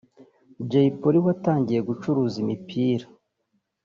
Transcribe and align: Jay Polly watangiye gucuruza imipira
Jay 0.69 0.89
Polly 0.99 1.19
watangiye 1.25 1.79
gucuruza 1.89 2.35
imipira 2.43 3.05